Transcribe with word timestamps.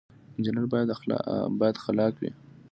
انجنیر 0.39 0.65
باید 1.59 1.77
خلاق 1.87 2.13
وي 2.21 2.31